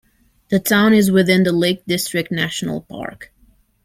[0.49, 3.31] The town is within the Lake District National Park.